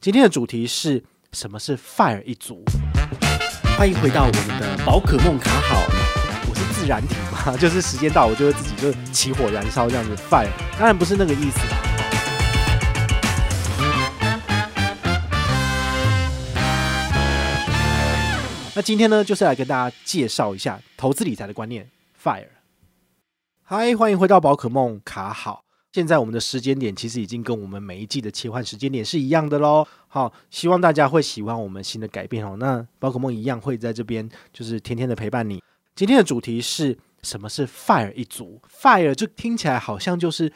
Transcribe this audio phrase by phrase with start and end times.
[0.00, 1.02] 今天的主题是
[1.32, 2.62] 什么是 FIRE 一族？
[3.76, 5.82] 欢迎回到我们的宝可梦卡好，
[6.48, 10.46] 我是自然体嘛， 就是时间到我就会自己就起火燃烧这样子 FIRE，
[10.78, 11.82] 当然不是那个意思啦。
[18.76, 21.90] 那今天呢，就是来跟大家介绍一下投资理财的观念
[22.22, 22.46] FIRE。
[23.64, 25.64] 嗨，欢迎回到宝可梦卡好。
[25.98, 29.84] 现在我们的时间点其实已经跟我们每一季的切换时间点是一样的喽。
[30.06, 32.56] 好，希望大家会喜欢我们新的改变哦。
[32.56, 35.60] 那宝可梦一样会在这边，就是天天的陪伴你。
[35.96, 40.52] 今天的主题是什么是 FIRE 一族？FIRE 就听起来好像就是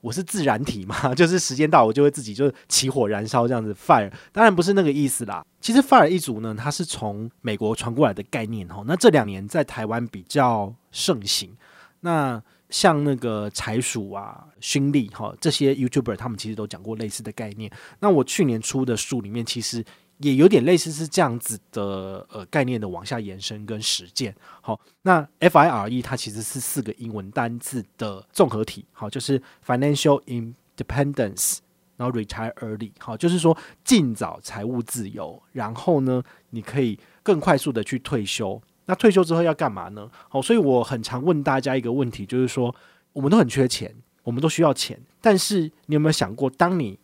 [0.00, 3.74] 我是自然体嘛， 就是时间到我就会自己就起火燃烧这样子。
[3.74, 5.44] FIRE 当然不是那个意思啦。
[5.60, 8.84] 其实 FIRE 一族呢，它是从美国传过来的概念哦。
[8.86, 11.50] 那这两年在台湾比较盛行。
[11.98, 12.40] 那
[12.74, 17.70] 像那个财鼠啊、勋利哈这些 YouTuber，他们其实都讲过类似的概念。
[18.00, 19.84] 那我去年出的书里面，其实
[20.18, 24.34] 也有点类似是这样子的呃概念的往下延伸跟实践。
[24.60, 31.58] 好，那 FIRE 它其实是四个英文单字的综合体，好，就是 Financial Independence，
[31.96, 38.60] 然后 Retire Early，好，就是说尽早财务自由，然后呢，你可以更快速的去退休。
[38.86, 40.10] 那退休之后要干嘛呢？
[40.28, 42.74] 好，所以我很常问大家一个问题，就是说，
[43.12, 46.98] 我们都很缺钱，我们都需要钱，但是你有没有想过，当你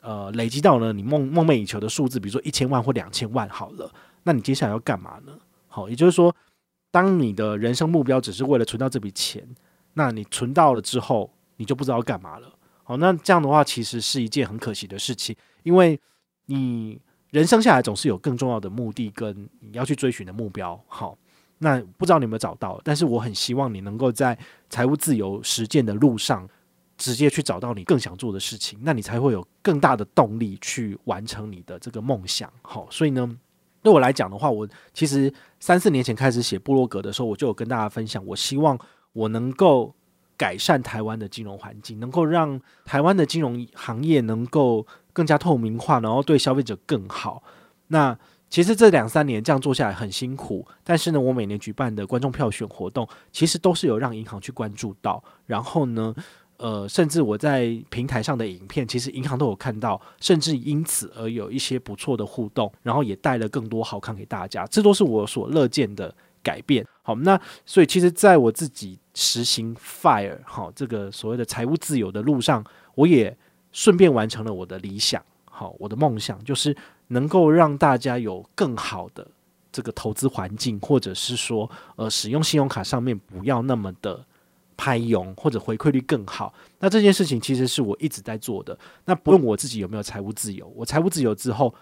[0.00, 5.32] 呃累积到了你梦梦寐以求的数字，比如说一千万或两千万，好了，那你接下来要干嘛呢？
[5.68, 6.34] 好，也就是说，
[6.90, 9.46] 当你的人生目标只是为了存到这笔钱，
[9.94, 12.50] 那你存到了之后，你就不知道干嘛了。
[12.82, 16.00] 好，那这样的话，其实是一件很可惜的事情，因为
[16.46, 17.00] 你。
[17.30, 20.78] 人生下来总是有更重要的目的跟你要去追寻的目标。
[20.88, 21.16] 好，
[21.58, 22.80] 那不知道你有没有找到？
[22.82, 24.36] 但是我很希望你能够在
[24.68, 26.48] 财务自由实践的路上，
[26.96, 32.52] 直接去找到你更想做的事情，那你才会有更大的动力去完成你的这个梦想。
[32.62, 33.38] 好，所以呢，
[33.82, 38.78] 对我来讲的话，我其实三四年前开始写部落格的时候，我就有跟大家分享，我希望
[39.12, 39.94] 我能够
[40.40, 44.86] 改善台湾的金融环境，能够让台湾的金融行业能够。
[45.12, 47.42] 更加透明化，然后对消费者更好。
[47.88, 48.16] 那
[48.48, 55.22] 其实这两三年这样做下来很辛苦，但是呢，我每年举办的观众票选活动，其实都是有让银行去关注到。
[55.46, 56.14] 然后呢，
[56.58, 64.64] 呃，甚至我在平台上的影片，其实银行都有看到，甚至因此而有一些不错的互动，然后也带了更多好康给大家。
[64.66, 66.86] 这都是我所乐见的改变。
[67.02, 72.64] 好，那所以其实在我自己实行 FIRE 好这个所谓的财务自由的路上，
[72.94, 73.36] 我也。
[73.72, 76.76] 顺便完成了我的理想，好，我的梦想就是
[77.06, 79.24] 能够让大家有更好的
[79.70, 84.26] 这个投资环境，或者是说，呃，使用信用卡上面不要那么的
[84.76, 86.52] 拍佣，或者回馈率更好。
[86.80, 88.76] 那这件事情其实是我一直在做的。
[89.04, 91.72] 那不论我自己有没有财务自由，我财务自由之后，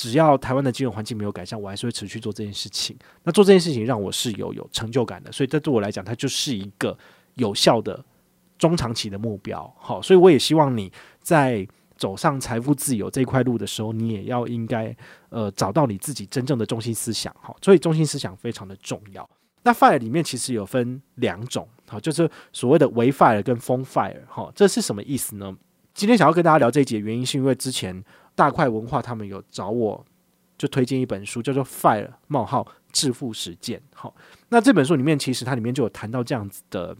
[0.00, 2.96] 只要台湾的金融环境没有改善，我还是会持续做这件事情。
[3.22, 6.96] 那做这件事情让我是有有成就感的，所以这对我来讲，它就是一个
[7.34, 8.02] 有效的
[8.58, 9.70] 中长期的目标。
[9.78, 10.90] 好，所以我也希望你。
[11.22, 11.68] 在
[11.98, 14.96] 走上财富自由这块路的时候，你也要应该
[15.28, 19.28] 呃找到你自己真正的中心思想好，所以中心思想非常的重要。
[19.62, 25.54] 那 FIRE 里面其实有分两种，好，就是所谓的微 FIRE 跟风 FIRE 好，这是什么意思呢？
[25.92, 28.02] 今天想要跟大家聊这一节，原因是因为之前
[28.34, 30.04] 大块文化他们有找我，
[30.58, 34.14] 就推荐一本书叫做 FIRE 冒号致富实践，好，
[34.48, 36.96] 那这本书里面其实它里面就有谈到这样子的。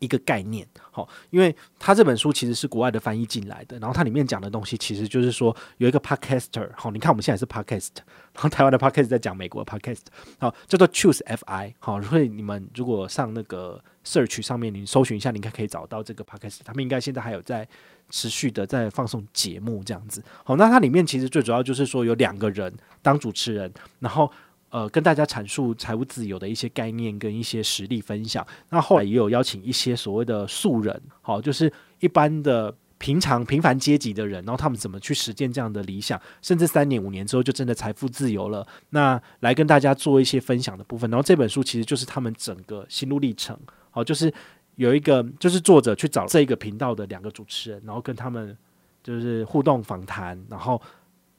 [0.00, 7.90] 一个概念，好，因为他这本书其实是国外的翻译进来的，然后它里面讲的东西其实就是说有一个 podcaster，好，你看我们现在是 podcast，
[8.34, 10.02] 然后台湾的 podcast 在讲美国的 podcast，
[10.38, 17.66] 好，叫做 Choose FI，好，所以你们如果上那个 search 上面，你搜寻一下，你应该可以找到这个 podcast，他们应该现在还有在
[18.10, 22.72] 持续的在放送节目这样子，好，那它里面其实最主要就是说有两个人
[23.02, 24.30] 当主持人，然后。
[24.70, 28.46] 呃，跟大家阐述财务自由的一些概念跟一些实例分享。
[28.68, 38.66] 那后来也有邀请一些所谓的素人，好，就是一般的平常平凡阶级的人，然后他们怎么去实践这样的理想，甚至三年五年之后就真的财富自由了。
[38.90, 41.10] 那来跟大家做一些分享的部分。
[41.10, 43.58] 然后这本书其实就是他们整个心路历程，
[43.90, 44.30] 好，就是
[44.76, 48.54] 有一个就是作者去找这一个频道的两个主持人，然后跟他们
[49.02, 50.78] 就是互动访谈，然后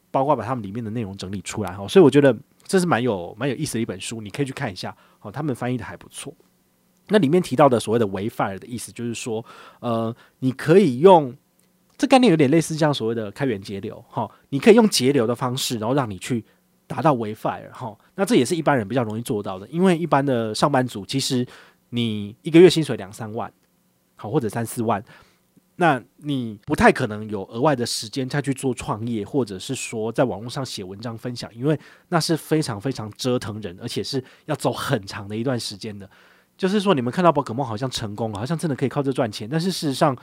[0.10, 2.36] 包括把他们里面的内容整理出来，哈，所以我觉得。
[2.70, 4.96] 这是蛮有蛮有意思的一本书，你可以去看一下。
[5.18, 6.32] 好，他们翻译的还不错。
[7.08, 9.44] 那里面提到的所谓的微 FIRE 的意思，就是说，
[9.80, 11.36] 呃，你可以用
[11.98, 14.06] 这概念有点类似这样所谓的开源节流。
[14.08, 16.46] 哈，你可以用节流的方式，然后让你去
[16.86, 17.72] 达到微 FIRE。
[17.72, 21.44] 哈，那这也是一般人比较容易做到的，因为一般的上班族其实
[21.90, 23.52] 你一个月薪水两三万，
[24.16, 25.04] 好或者三四万，
[25.82, 31.80] 那你不太可能有额外的时间再去做创业，或者是说在网络上写文章分享，因为
[32.10, 36.10] 那是非常非常折腾人，而且是要走很长的一段时间的。
[36.58, 40.14] 就是说，你们看到宝可梦好像成功了，好像真的可以靠这赚钱，但是事实上，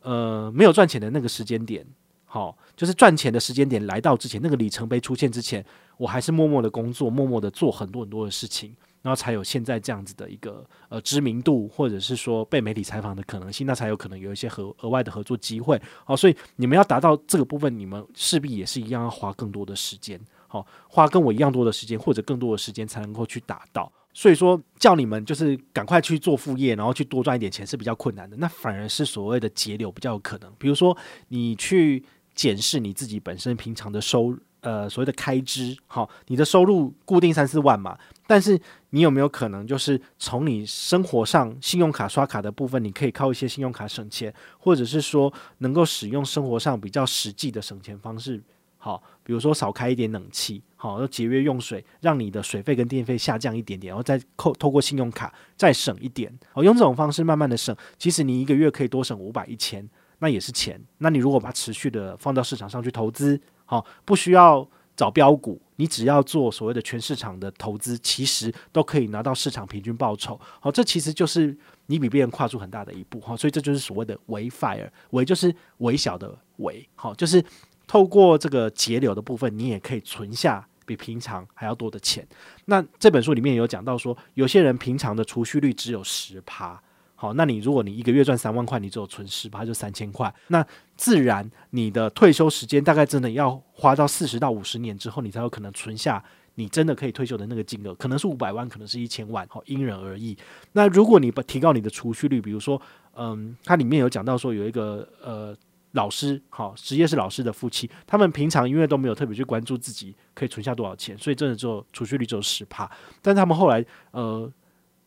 [0.00, 1.86] 呃，没有赚钱的那个时间点，
[2.24, 5.64] 好，就是赚钱的时间点来到之前，那个里程碑出现之前，
[5.98, 8.74] 我还是默默的工作，默默的做很多很多的事情。
[9.06, 15.80] 然后才有现在这样子的一个呃知名度，或者是说被媒体采访的可能性，那才有可能有一些合额外的合作机会。
[16.04, 23.92] 好，所以你们要达到这个部分，你们势必也是一样要花更多的时间，好，花跟我一样多的时间，或者更多的时间才能够去达到。
[24.12, 28.36] 所以说，叫你们就是赶快去做副业，然后去多赚一点钱是比较困难的。
[28.38, 30.52] 那反而是所谓的节流比较有可能。
[30.58, 30.96] 比如说，
[31.28, 32.04] 你去
[32.34, 34.36] 检视你自己本身平常的收。
[34.62, 38.60] 呃，所谓的开支，好，你的收入固定三四万嘛，但是
[38.96, 48.42] 你有没有可能就是从你生活上信用卡刷卡的部分，你可以靠一些信用卡省钱，或者是说能够使用生活上比较实际的省钱方式，
[48.78, 59.86] 好，比如说少开一点冷气，好，要节约用水，让你的水费跟电费下降一点点，然后再扣透过信用卡再省一点，好，用这种方式慢慢的省，其实你一个月可以多省五百一千，
[60.20, 63.38] 那也是钱，那你如果把持续的放到市场上去投资。
[63.68, 64.66] 好，不需要
[64.96, 70.40] 找标股，你只要做所谓的全市场的投资，其实都可以拿到市场平均报酬。
[70.58, 71.56] 好，这其实就是
[71.86, 73.20] 你比别人跨出很大的一步。
[73.20, 76.88] 好，所以这就是所谓的微 fire，微就是微小的微。
[76.94, 77.44] 好，就是
[77.86, 82.26] 透过这个节流的部分，你也可以存下比平常还要多的钱。
[82.64, 86.82] 那这本书里面有讲到说，有些人平常的储蓄率只有十趴。
[87.18, 90.32] 好，那你如果你一个月赚三万块，你只有存十趴，就三千块。
[90.48, 90.64] 那
[90.96, 96.22] 自然你的退休时间大概真的要花到四十到五十年之后，你才有可能存下
[96.56, 100.36] 你真的可以退休的那个金额，可能是五百万，可能是一千万，好，因人而异。
[100.72, 102.78] 那如果你不提高你的储蓄率，比如说，
[103.14, 105.56] 嗯，它里面有讲到说有一个呃
[105.92, 112.90] 老师，好，职业是老师的夫妻，他们平常因为都没有特别去关注自己可以存下多少钱，所以真的只有储蓄率只有十趴。
[113.22, 114.52] 但他们后来呃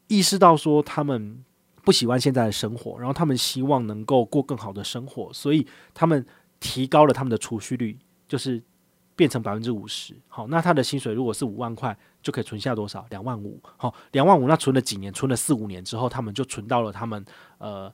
[0.08, 1.46] 意识到说他们。
[1.84, 6.26] 不喜欢现在的生活，然后他们希望能够过更好的生活，所以他们
[6.60, 7.98] 提高了他们的储蓄率，
[8.28, 8.62] 就是
[9.16, 10.14] 变成百分之五十。
[10.28, 13.06] 好，那他的薪水如果是五万块，就可以存下多少？
[13.10, 13.60] 两万五。
[13.78, 15.12] 好，两万五，那存了几年？
[15.12, 17.24] 存了四五年之后，他们就存到了他们
[17.58, 17.94] 呃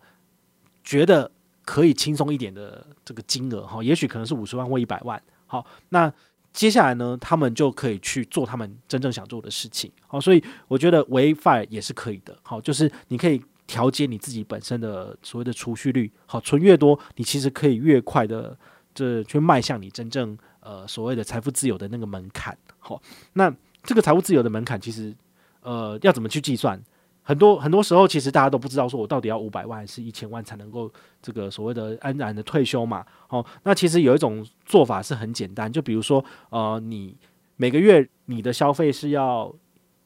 [0.84, 1.32] 觉得
[1.64, 3.66] 可以轻松一点的这个金额。
[3.66, 5.22] 哈，也许可能是五十万或一百万。
[5.48, 6.12] 好，那
[6.54, 9.92] 接下来呢，他们就可以去做他们真正想做的事情。
[10.08, 12.38] 好，所以我觉得微 FIRE 也是可以的。
[12.44, 13.42] 好，就是你可以。
[13.68, 18.58] 调节你自己本身的所谓的储蓄率，好，存越多，你其实可以越快的
[18.94, 22.58] 这去迈向你真正呃所谓的财富自由的那个门槛。
[22.78, 23.02] 好，
[23.34, 23.54] 那
[23.84, 25.16] 这个财富自由的门槛其实
[25.62, 26.80] 呃要怎么去计算？
[27.28, 30.92] 很多很多时候其实大家都不知道，说我到底要五百万还是一千万才能够
[31.24, 33.04] 这个所谓的安然的退休嘛？
[33.28, 37.18] 好，那其实有一种做法是很简单，就比如说呃你
[37.56, 39.52] 每个月你的消费是要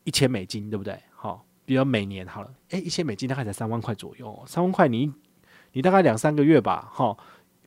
[0.06, 0.98] 一千美金，对不对？
[1.70, 5.14] 比如每年好了，诶，一千美金大概才三万块左右，三万块你
[5.74, 7.16] 你大概两三个月吧，哈，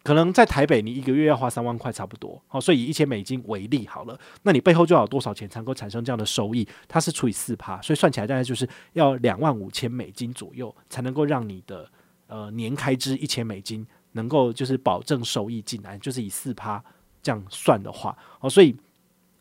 [0.03, 6.67] 可能在台北你一个月要花三万块差不多，好，所以以一千美金为例好了，那你背后就要有多少钱才能够产生这样的收益？
[6.89, 11.89] 它是除以四趴，所以算起来大概就是要两万五千美金左右才能够让你的
[12.27, 16.83] 呃年开支一千美金能够就是保证收益进来，就是以四趴
[17.23, 18.77] 这样算的话，哦，所以。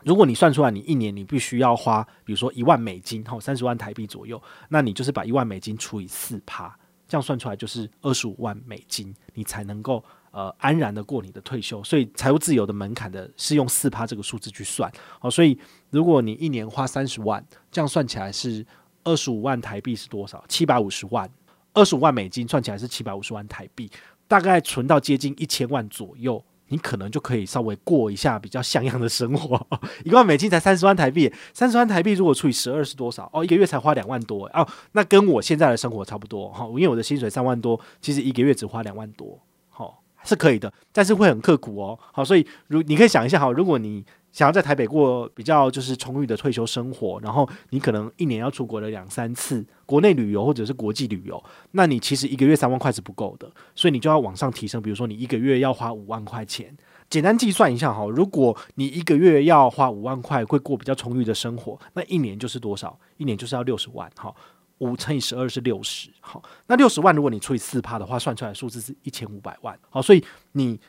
[0.04, 6.76] 如果你算出来，你一年你必须要花，比如说一万美金，哈，三十万台币左右，那你就是把一万美金除以四趴，
[7.08, 11.84] 这样算出来就是二十五万美金，你才能够呃安然的过你的退休。
[11.84, 15.58] 所以财务自由的门槛的是用四趴这个数字去算，好，所以
[15.90, 18.66] 如果你一年花三十万，这样算起来是
[19.04, 20.44] 二十五万台币是多少？
[20.48, 21.30] 七百五十万，
[21.74, 23.90] 二十五万美金算起来是七百五十万台币，
[24.28, 26.44] 大概存到接近一千万左右。
[26.72, 29.68] 你可能就可以稍微过一下比较像样的生活，
[30.04, 33.30] 一万美金才三十万台币，三十万台币如果除以十二是多少？
[33.32, 44.04] 哦，一个月才花两万多哦，那跟我现在的生活差不多哈，因为我的薪水三万多，其实一个月只花两万多，好，是可以的，但是会很刻苦哦，好，所以如你可以想一下哈，如果你。
[44.32, 54.82] 想要在台北过比较就是充裕的退休生活，然后你可能一年要出国了两三次，国内旅游或者是国际旅游，那你其实一个月三万块是不够的，所以你就要往上提升。
[54.82, 56.74] 比如说你一个月要花五万块钱，
[57.10, 62.98] 简单计算一下哈，如果你一个月要花五万块会过比较充裕的生活，那一年就是多少？
[63.18, 64.34] 一年就是要六十万，哈，
[64.78, 70.24] 五乘以十二是六十，好，那六十万如果你除以四趴的话，算出来数字是一千五百万，好，所以
[70.54, 70.80] 你。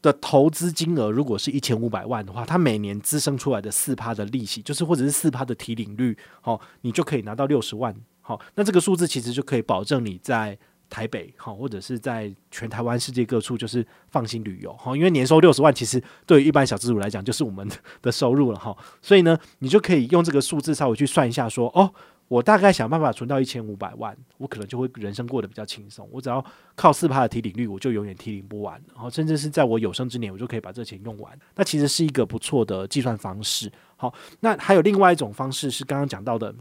[0.00, 10.56] 的投资金额如果是一千五百万的话，它每年滋生出来的四趴的利息，就是或者是四趴的提领率，好，你就可以拿到六十万，好，那这个数字其实就可以保证你在
[10.88, 14.96] 台北好，或者是在全台湾世界各处，就是放心旅游好。
[14.96, 17.68] 因为年收六十万，其实对于一般小资主来讲，就是我们
[18.00, 18.76] 的 收入了哈。
[19.02, 21.92] 所以呢，你就可以用这个数字稍微去算一下，说哦，
[22.28, 26.08] 我大概想办法存到一千五百万，我可能就会人生过得比较轻松。
[26.12, 26.44] 我只要
[26.74, 28.80] 靠四趴的提领率，我就永远提领不完。
[28.94, 31.38] 然后甚至是在我有生之年，我就可以把这钱用完。
[31.56, 33.72] 那其实是一个不错的计算方式。
[33.96, 36.54] 好，那还有另外一种方式是刚刚讲到的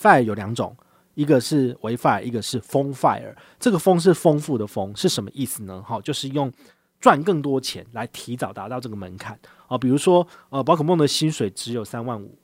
[0.00, 0.76] ，FIRE 有两种。
[1.14, 3.34] 一个是 wifire，一个是风 fire。
[3.58, 5.82] 这个风是丰富的风，是什么意思呢？
[5.86, 6.50] 好，就是用
[6.98, 9.76] 赚更多钱来提早达到这个门槛啊。
[9.76, 12.38] 比如说，呃，宝可梦的薪水只有三万五，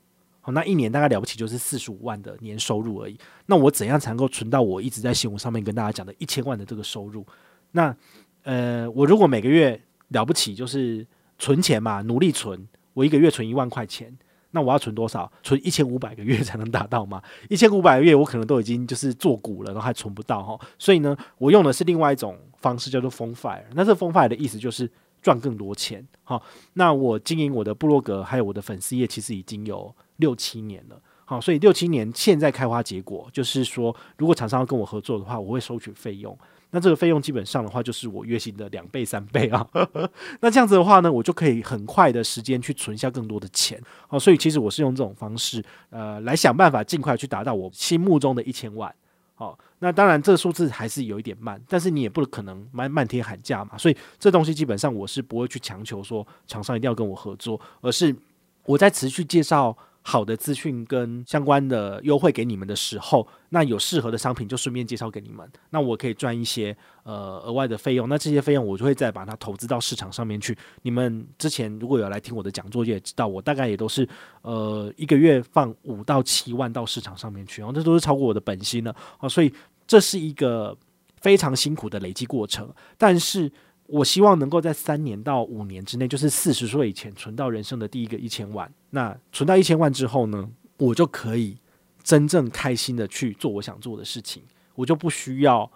[0.53, 3.19] 那一年大概了不起就是四十五万的年收入而已。
[3.47, 7.27] 那我怎样才能够存到我一直在新闻上面跟大家讲的一千万的这个收入？
[7.73, 7.95] 那
[8.43, 11.07] 呃，我如果每个月了不起就是
[11.39, 14.17] 存钱嘛，努力存，我一个月存一万块钱。
[14.53, 15.31] 那我要存多少？
[15.43, 17.21] 存一千五百个月才能达到吗？
[17.51, 20.59] 一千五百个月，我可能都已经就是做股了，然后还存不到哈。
[20.79, 23.65] 所以呢，我用的是另外一种方式，叫做风 fire。
[23.75, 26.07] 那这疯 fire 的意思就是赚更多钱。
[26.25, 31.01] 好，那我经营我的部落格还有我的粉丝页，其实已经有六七年了。
[31.25, 36.39] 好，所以六七年现在开花结果，就是说，如果厂商要跟我合作的话，我会收取费用。
[36.71, 39.67] 那这个费用基本上的话，就是我月薪的两倍三倍啊。
[40.41, 43.81] 那这样子的话呢，我就可以很快的时间去存下更多的钱。
[44.07, 48.95] 好，所以其实我是用这种方式，呃，来想办法尽快去达到我心目中的一千万。
[49.35, 53.77] 好，那当然这个数字还是有一点慢，但是你也不可能漫漫天喊价嘛。
[53.77, 58.15] 所以这东西基本上我是不会去强求说厂商一定要跟我合作，而是
[58.65, 59.77] 我在持续介绍。
[60.09, 70.57] 好的资讯跟相关的优惠给你们的时候，那有适合的商品就顺便介绍给你们，那我可以赚一些呃额外的费用，那这些费用我就会再把它投资到市场上面去。
[70.83, 74.09] 你们之前如果有来听我的讲座，也知道我大概也都是
[74.43, 79.53] 呃一个月放五到七万到市场上面去，然后这都是超过我的本薪了啊，所以
[79.89, 80.79] 这是一个
[81.21, 83.51] 非常辛苦的累积过程，但是。
[83.87, 88.71] 我希望能够在三年到五年之内，就是四十岁以前存到人生的第一个一千万。
[88.91, 91.57] 那存到一千万之后呢，我就可以
[92.03, 94.43] 真正开心的去做我想做的事情，
[94.75, 95.71] 我就不需要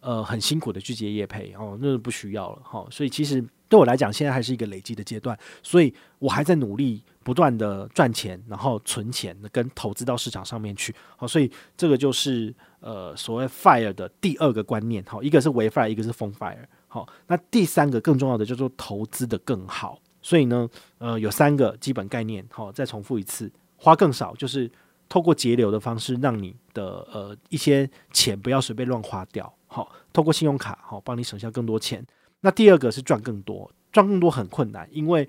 [0.00, 10.94] 呃很辛苦的去接业配哦，那就不需要了哈、所以其实对我来讲，现在还是一个累积的阶段，所以我还在努力不断的赚钱，然后存钱跟投资到市场上面去。
[11.16, 15.02] 好、所以这个就是呃所谓 fire 的第二个观念。
[15.06, 16.64] 好、一个是微 fire，一个是疯 fire。
[16.94, 19.98] 好，那第三个更重要的叫做投资的更好。
[20.22, 22.46] 所以呢，呃，有三个基本概念。
[22.52, 24.70] 好，再重复一次，花更少，就是
[25.08, 29.52] 透过节流的方式，让你的呃一些钱不要随便乱花掉。
[29.66, 32.06] 好，透过信用卡，好，帮你省下更多钱。
[32.42, 35.28] 那第二个是赚更多，赚更多很困难，因为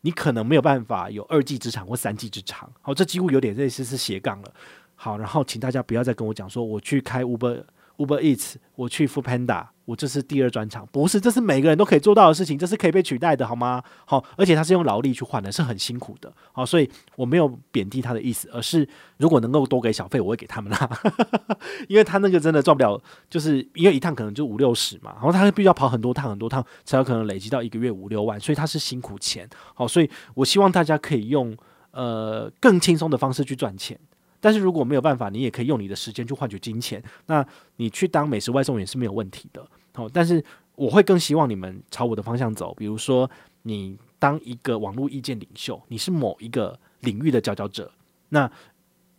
[0.00, 2.72] 你可能没有办法有二技之长或三技之长。
[2.80, 4.54] 好，这几乎有点类似是斜杠了。
[4.94, 7.62] 好，然后请大家不要再跟我讲说我去开 Uber。
[7.96, 13.82] Uber Eats，我去扶 Panda，我这是第二专场，不是，这是每个人都可以做到的事情，这是可以被取代的，好吗？
[14.04, 20.90] 好，而且他是用劳力去换的，是很辛苦的，好，所以我没有贬低他的意思，而是如果能够多给小费，我会给他们啦，
[21.88, 31.56] 因为他那个真的赚不了，就是因为一趟可能就五六十嘛，然后他必须要跑很多趟很多趟，才有可能累积到一个月五六万，所以他是辛苦钱，好，所以我希望大家可以用
[31.90, 33.98] 呃更轻松的方式去赚钱。
[34.42, 37.00] 但是如果没有办法，你也可以用你的时间去换取金钱。
[37.26, 37.46] 那
[37.76, 39.64] 你去当美食外送也是没有问题的。
[39.94, 40.44] 好，但是
[40.74, 42.74] 我会更希望你们朝我的方向走。
[42.74, 43.30] 比如说，
[43.62, 47.92] 你当一个网络意见领袖，你是某一个领域的佼佼者，
[48.30, 48.50] 那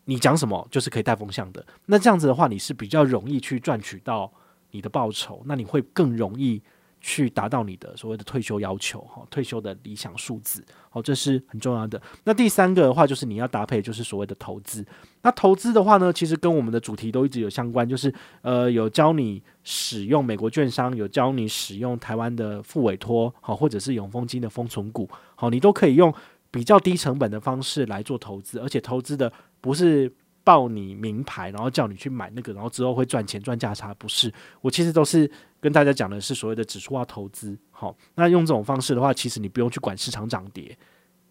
[0.04, 1.66] 你讲什么就是可以带风向的。
[1.86, 4.30] 那这样子的话，你是比较容易去赚取到
[4.72, 6.62] 你的报酬，那你会更容易。
[7.06, 12.02] 去达到你的所谓的退休要求，哈，退休的理想数字，好，这是很重要的。
[12.24, 14.84] 那第三个的话，就是你要搭配，就是所谓的投资。
[15.22, 26.14] 那投资的话呢，其实跟我们的主题都一直有相关，就是呃，有教你使用美国券商，有教你使用台湾的副委托，好，或者是永丰金的封存股，好，你都可以用
[26.50, 30.10] 比较低成本的方式来做投资，而且投资的不是。
[30.44, 34.32] 报你名牌，然后叫你去买那个，然后之后会赚钱赚价差，不是？
[34.62, 35.30] 我其实都是
[35.62, 37.58] 跟大家讲的是所谓的指数化投资。
[37.72, 40.78] 好，那用这种方式的话，其实你不用去管市场涨跌。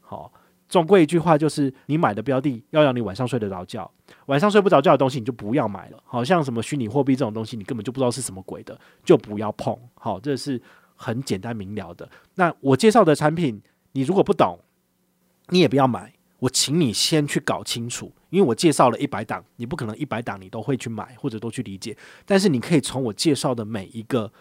[0.00, 0.32] 好，
[0.68, 3.90] 总归一句话就是，你买的标的要让你晚上睡得着觉，
[4.26, 6.02] 晚上睡不着觉的东西你就不要买了。
[6.04, 9.78] 好像什么虚拟货币这种东西，你根本就不知道是什么鬼的，就不要碰。
[9.94, 10.60] 好，这是
[10.96, 12.08] 很简单明了的。
[12.36, 13.60] 那我介绍的产品，
[13.92, 14.58] 你如果不懂，
[15.48, 16.12] 你也不要买。
[16.42, 21.96] 我请你先去搞清楚，因为我介绍了一百档，你不可能一百档你都会去买或者都去理解，
[22.26, 24.32] 但是你可以从我介绍的每一个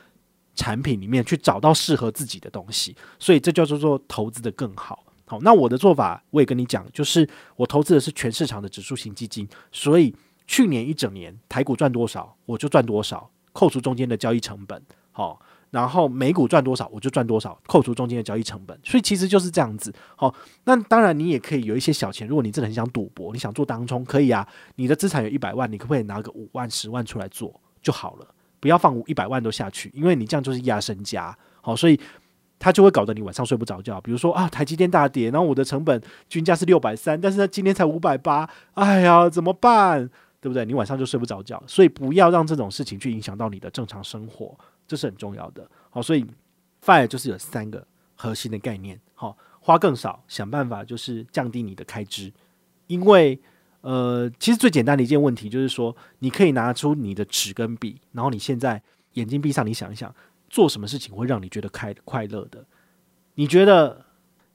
[0.55, 5.05] 产品里面去找到适合自己的东西，所以这叫做做投资的更好。
[5.25, 10.15] 好，那我的做法我也跟你讲，就是我投资的是全市场的指数型基金，所以
[10.47, 14.81] 去年一整年台股赚多少我就赚多少，扣除中间的交易成本，
[15.11, 15.39] 好，
[15.71, 19.91] 然后每股赚多少我就赚多少，扣除中间的交易成本，所以其实就是这样子。
[20.15, 20.31] 好，
[20.65, 24.47] 那当然你也可以有一些小钱，如果你真的很想赌博，你想做当冲，可以啊。
[24.75, 28.27] 你的资产有一百万，你可不可以拿个五万、十万出来做就好了？
[28.59, 31.35] 不要放一百万都下去，因为你这样就是压身家。
[31.61, 31.99] 好，所以。
[32.63, 33.99] 他就会搞得你晚上睡不着觉。
[34.01, 35.99] 比如说啊，台积电大跌，然后我的成本
[36.29, 40.07] 均价是六百三，但是呢今天才五百八，哎呀，怎么办？
[40.39, 40.63] 对不对？
[40.63, 41.59] 你晚上就睡不着觉。
[41.65, 44.55] 所以不要让这种事情去影响到你的正常生活，
[44.91, 45.65] 这是很重要的。
[45.89, 46.25] 好，所以
[46.83, 48.99] FIRE 就是有三个核心的概念。
[49.13, 52.29] 好，花更少，想办法就是降低你的开支。
[52.87, 53.39] 因为
[53.79, 58.83] 呃，其实最简单的一件问题就是说，你可以拿出你的纸跟笔，然后你现在
[59.13, 60.13] 眼睛闭上，你想一想。
[60.49, 62.65] 做什么事情会让你觉得开快乐的？
[63.35, 64.05] 你觉得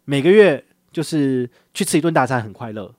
[0.04, 0.62] 每个月
[0.92, 2.94] 就是去吃一顿大餐很快乐，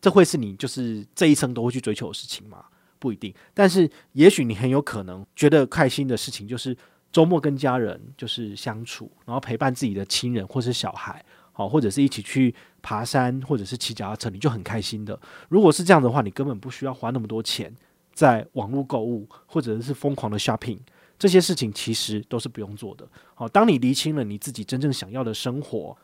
[0.00, 2.66] 这会是你就是这一生都会去追求的事情吗？
[3.04, 3.34] 不一定。
[3.52, 6.74] 但是也许你很有可能觉得开心的事情就是
[7.12, 15.20] 周末跟家人就是相处，然后陪伴自己的亲人或是小孩，好，或者是一起去爬山，或者是骑脚踏车，你就很开心的。
[15.50, 17.70] 如果是这样的话，你根本不需要花那么多钱
[18.14, 20.78] 在网络购物，或者是疯狂的 shopping。
[21.16, 23.08] 这些事情其实都是不用做的。
[23.36, 25.96] 好，当你厘清了你自己真正想要的生活，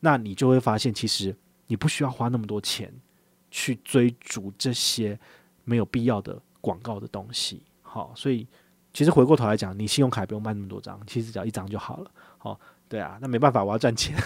[0.00, 1.34] 那你就会发现，其实
[1.68, 2.92] 你不需要花那么多钱
[3.50, 5.18] 去追逐这些
[5.66, 7.62] 没有必要的广告的东西。
[7.82, 8.48] 好，所以
[8.94, 12.10] 其实回过头来讲，你信用卡不用办那么多张，其实只要一张就好了。
[12.38, 12.58] 好，
[12.88, 14.16] 对啊，那没办法，我要赚钱。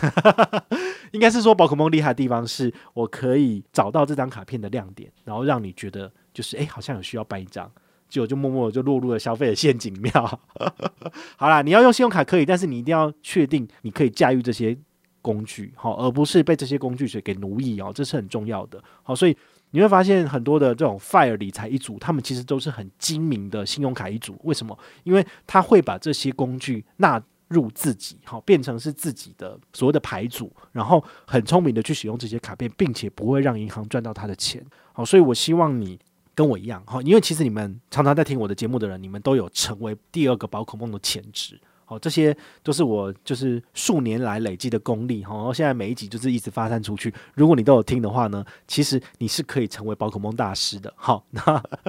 [1.10, 7.68] 应该是说，宝可梦厉害的地方是我可以找到这张卡片的亮点，然后让你觉得就是哎，好像有需要办一张。
[8.08, 10.10] 就就默默就落入了消费的陷阱庙。
[11.38, 14.76] 好啦，你要用信用卡可以，但是你一定要确定你可以驾驭这些
[15.22, 18.82] 工具，好，而不是被这些工具所给奴役哦，这是很重要的。
[19.04, 19.36] 好，所以
[19.70, 24.38] 你会发现很多的这种 FIRE 理财一族，他们其实都是很精明的信用卡一族。
[24.44, 24.78] 为什么？
[25.04, 34.64] 因为他会把这些工具纳入自己，好，变成是自己的所谓的牌组，然后很聪明的去使用这些卡片，并且不会让银行赚到他的钱。
[34.92, 35.98] 好，所以我希望你。
[36.32, 41.60] 跟我一样哈，因为其实你们常常在听我的节目的人，你们都有成为第二个宝可梦的潜质。
[41.90, 45.34] 好，这些都是我就是数年来累积的功力哈。
[45.34, 47.12] 然后现在每一集就是一直发散出去。
[47.34, 50.92] 如果你都有听的话呢，其实你是可以成为宝可梦大师的。
[50.94, 51.42] 好，那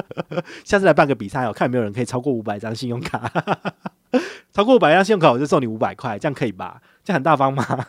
[0.65, 3.31] 下次来办个比赛哦，看有没有人可以超过五百张信用卡，
[4.51, 6.81] 超过五百张信用卡我就送你五百块，这样可以吧？
[7.03, 7.85] 这样很大方吗？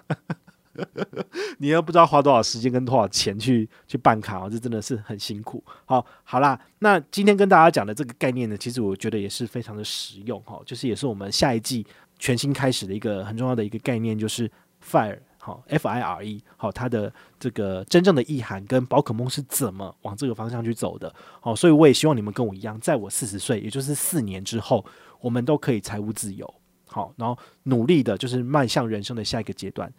[1.59, 5.63] 你又不知道花多少时间跟多少钱去去办卡哦，这真的是很辛苦。
[5.85, 11.87] 好，好啦，那今天跟大家讲的这个概念呢，其实我觉得也是非常的实用哈，就是也是我们下一季
[12.23, 14.49] 全新开始的一个很重要的一个概念，就是
[14.81, 21.13] FIRE 好，F I R E 好，它的这个真正的意涵跟宝可梦是怎么往这个方向去走的。
[21.41, 24.87] 好，所以我也希望你们跟我一样，在我四十岁，也就是四年之后，
[25.21, 26.55] 我们都可以财务自由。
[26.87, 29.93] 好，然后努力的就是迈向人生的下一个阶段。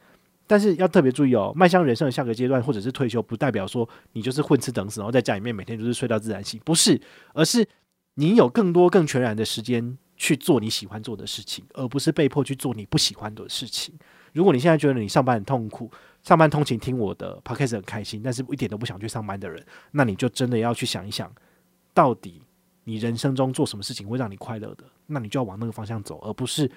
[0.48, 7.02] 但是要特别注意哦，迈向人生的下个阶段，或者是退休，不代表说你就是混吃等死，然后在家里面每天就是睡到自然醒，不是，
[7.34, 7.68] 而是
[8.14, 13.94] 你有更多更全然的时间去做你喜欢做的事情，而不是被迫去做你不喜欢的事情。
[14.32, 21.30] 如果你现在觉得你上班很痛苦，上班通勤听我的 podcast 很开心，但是一点都不想去上班的人，那你就真的要去想一想，
[21.94, 22.42] 到底
[22.86, 26.72] 你人生中做什么事情会让你快乐的，那你就要往那个方向走，而不是。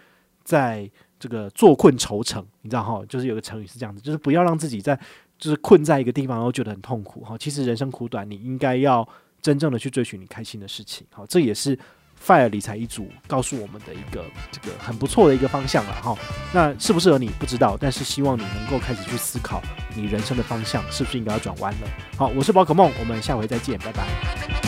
[0.47, 4.97] 在这个坐困愁城，你知道哈，就是有个成语是这样子，就是不要让自己在
[5.37, 7.37] 就是困在一个地方，然后觉得很痛苦哈。
[7.37, 9.05] 其实人生苦短，你应该要
[9.43, 11.05] 真正的去追寻你开心的事情。
[11.11, 11.77] 好，这也是
[12.24, 16.16] FIRE 理财一组告诉我们的一个这个很不错的一个方向了哈。
[16.52, 19.62] 那适不适合你不知道，但是希望你能够开始去思考
[19.94, 21.88] 你人生的方向是不是应该要转弯了。
[22.16, 24.65] 好，我是宝可梦，我们下回再见，拜拜。